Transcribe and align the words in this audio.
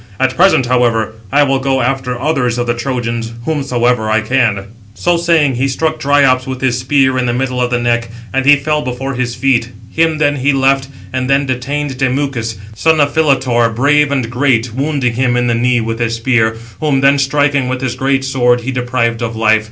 At 0.19 0.35
present, 0.35 0.65
however, 0.65 1.13
I 1.31 1.43
will 1.43 1.59
go 1.59 1.79
after 1.83 2.19
others 2.19 2.57
of 2.57 2.65
the 2.65 2.73
Trojans, 2.73 3.33
whomsoever 3.45 4.09
I 4.09 4.21
can." 4.21 4.63
So 4.95 5.15
saying, 5.15 5.53
he 5.57 5.67
struck 5.67 5.99
Dryops 5.99 6.47
with 6.47 6.59
his 6.59 6.79
spear 6.79 7.19
in 7.19 7.27
the 7.27 7.35
middle 7.35 7.61
of 7.61 7.69
the 7.69 7.77
neck, 7.77 8.09
and 8.33 8.43
he 8.43 8.55
fell 8.55 8.81
before 8.81 9.13
his 9.13 9.35
feet. 9.35 9.69
Him 9.91 10.17
then 10.17 10.37
he 10.37 10.53
left, 10.53 10.87
and 11.13 11.29
then 11.29 11.45
detained 11.45 11.99
Demuchus, 11.99 12.55
son 12.73 12.99
of 12.99 13.13
Philetor, 13.13 13.69
brave 13.75 14.11
and 14.11 14.27
great, 14.27 14.73
wounding 14.73 15.13
[him] 15.13 15.37
in 15.37 15.45
the 15.45 15.53
knee, 15.53 15.81
with 15.81 15.99
his 15.99 16.15
spear, 16.15 16.57
whom 16.79 17.01
then 17.01 17.19
striking 17.19 17.67
with 17.69 17.81
his 17.81 17.93
great 17.93 18.25
sword, 18.25 18.61
he 18.61 18.71
deprived 18.71 19.21
of 19.21 19.35
life. 19.35 19.59